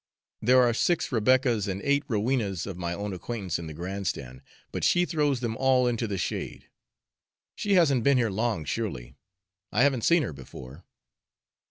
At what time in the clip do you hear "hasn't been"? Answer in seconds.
7.75-8.17